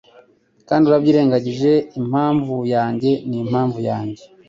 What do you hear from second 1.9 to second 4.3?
impamvu yanjye n'impamvu yanjye